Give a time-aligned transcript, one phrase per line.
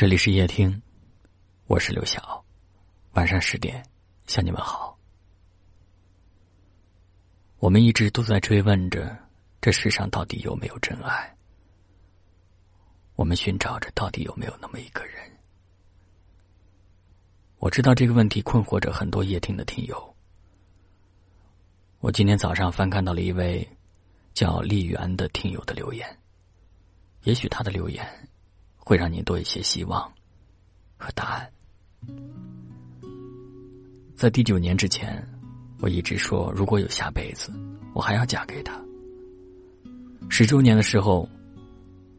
[0.00, 0.80] 这里是夜听，
[1.66, 2.44] 我是刘晓。
[3.14, 3.84] 晚上十点
[4.28, 4.96] 向你们好。
[7.58, 9.18] 我们一直都在追问着，
[9.60, 11.36] 这世上到底有没有真爱？
[13.16, 15.20] 我们寻找着，到底有没有那么一个人？
[17.56, 20.14] 我知道这个问题困惑着很多夜听的听友。
[21.98, 23.68] 我今天早上翻看到了一位
[24.32, 26.06] 叫丽媛的听友的留言，
[27.24, 28.27] 也许他的留言。
[28.88, 30.10] 会让你多一些希望
[30.96, 31.52] 和答案。
[34.16, 35.22] 在第九年之前，
[35.80, 37.52] 我一直说，如果有下辈子，
[37.92, 38.80] 我还要嫁给他。
[40.30, 41.28] 十周年的时候，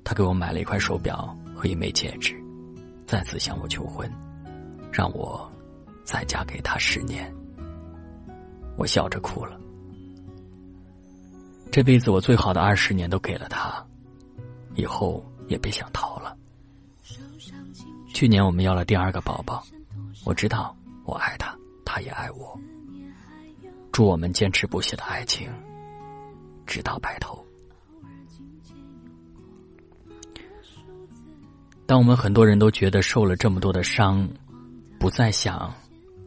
[0.04, 2.40] 他给我买了一块手表和一枚戒指，
[3.08, 4.08] 再次向我求婚，
[4.92, 5.52] 让我
[6.04, 7.34] 再嫁给他十年。
[8.78, 9.60] 我笑着哭了。
[11.72, 13.84] 这辈子我最好的二十年都给了他，
[14.76, 16.38] 以后也别想逃了。
[18.20, 19.66] 去年我们要了第二个宝宝，
[20.26, 22.60] 我知道我爱他，他也爱我。
[23.94, 25.50] 祝我们坚持不懈的爱情，
[26.68, 27.42] 直到白头。
[31.86, 34.28] 当我们很多人都觉得受了这么多的伤，
[35.00, 35.74] 不再想，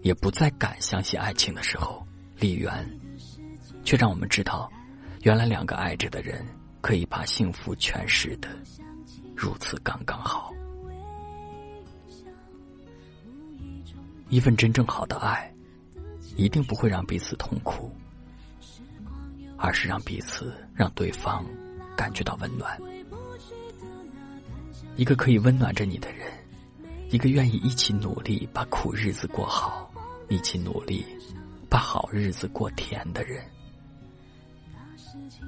[0.01, 2.03] 也不再敢相信爱情的时候，
[2.39, 2.73] 丽媛
[3.85, 4.73] 却让我们知道，
[5.25, 6.43] 原来两个爱着的人
[6.81, 8.49] 可以把幸福诠释的
[9.37, 10.51] 如此刚刚好。
[14.33, 15.53] 一份真正好的爱，
[16.37, 17.95] 一定不会让彼此痛苦，
[19.59, 21.45] 而是让彼此让对方
[21.95, 22.81] 感觉到温暖。
[24.97, 26.33] 一个可以温暖着你的人，
[27.11, 29.93] 一个愿意一起努力把苦日子过好，
[30.31, 31.05] 一起努力
[31.69, 33.45] 把好日子过甜的人，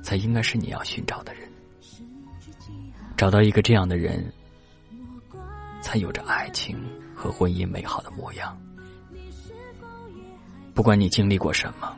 [0.02, 1.50] 才应该是你要寻找的人。
[3.16, 4.30] 找到一个这样的人，
[5.80, 6.78] 才有着爱情
[7.16, 8.54] 和婚姻美好的模样。
[10.74, 11.96] 不管你经历过什么，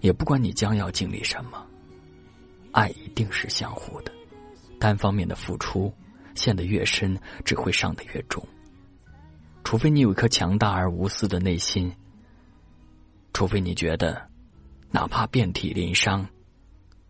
[0.00, 1.64] 也不管你将要经历什么，
[2.72, 4.10] 爱一定是相互的。
[4.80, 5.92] 单方面的付出，
[6.34, 8.42] 陷得越深，只会伤得越重。
[9.62, 11.94] 除非你有一颗强大而无私的内心，
[13.34, 14.26] 除非你觉得，
[14.90, 16.26] 哪怕遍体鳞伤，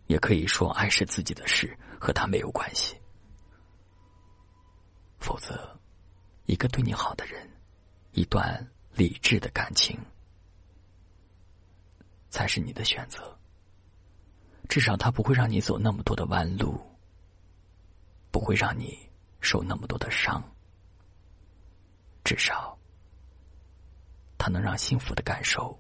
[0.09, 2.97] 也可以说爱是自己的事，和他没有关系。
[5.21, 5.79] 否则，
[6.47, 7.49] 一个对你好的人，
[8.13, 9.97] 一段理智的感情。
[12.39, 13.37] 才是你的选择。
[14.69, 16.81] 至少他不会让你走那么多的弯路，
[18.31, 18.97] 不会让你
[19.41, 20.41] 受那么多的伤。
[22.23, 22.79] 至少，
[24.39, 25.77] 他能让幸福的感受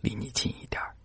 [0.00, 0.96] 离你近一点儿。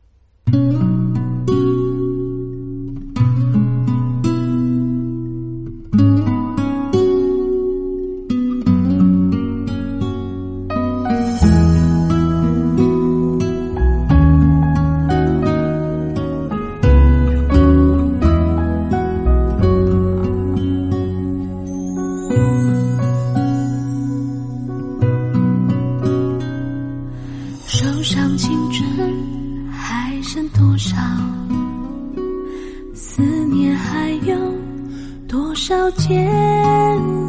[35.98, 36.28] 煎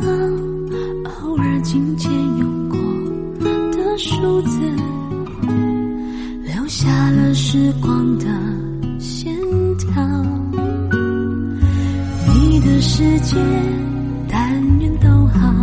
[0.03, 0.09] 熬，
[1.11, 2.79] 偶尔金钱用过
[3.73, 4.59] 的数字，
[6.43, 8.27] 留下了时光的
[8.99, 9.35] 线
[9.77, 10.03] 条。
[12.35, 13.37] 你的世界，
[14.29, 15.55] 但愿都好。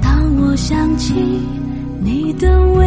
[0.00, 1.14] 当我想起
[2.00, 2.86] 你的微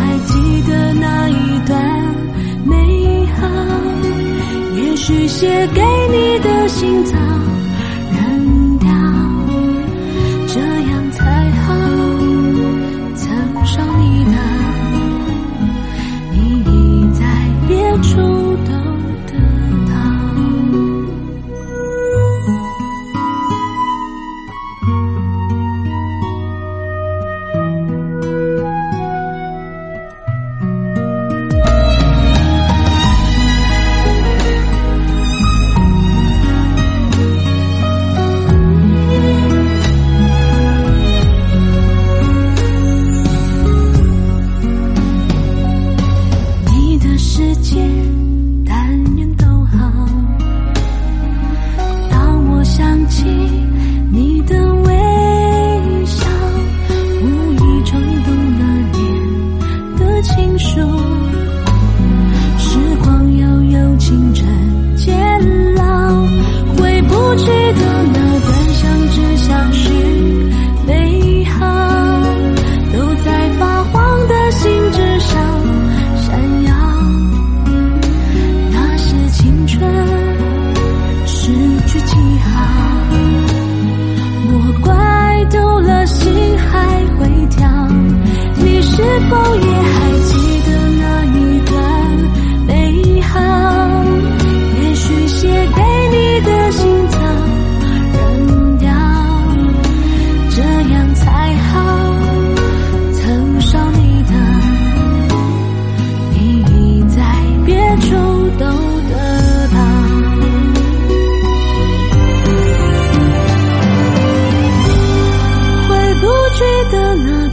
[5.41, 7.17] 写给你的信早
[89.11, 89.80] 是否也？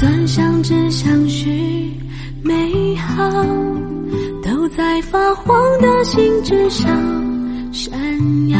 [0.01, 1.93] 短相知相许
[2.43, 3.45] 美好
[4.45, 6.89] 都在发黄的信纸上
[7.73, 7.99] 闪
[8.49, 8.59] 耀，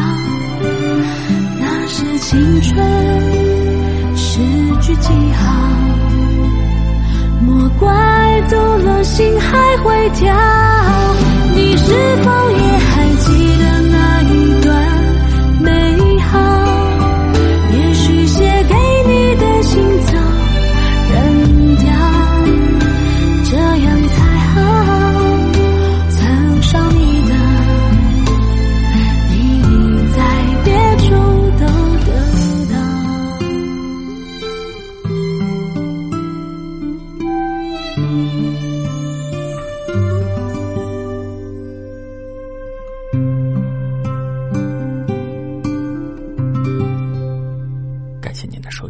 [1.61, 2.85] 那是青春。
[4.17, 4.41] 诗
[4.81, 5.55] 句记号，
[7.47, 10.35] 莫怪走了心还会跳，
[11.55, 11.93] 你是
[12.25, 12.88] 否也？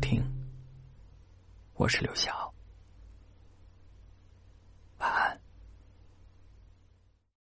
[0.08, 0.24] 听，
[1.74, 2.37] 我是刘晓。